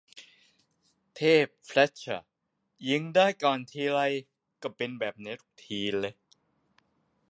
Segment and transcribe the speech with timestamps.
[1.15, 2.29] เทพเฟล็ทเชอร์
[2.89, 3.99] ยิงได้ก่อนทีไร
[4.77, 5.83] เป็นแบบนี้ทุกที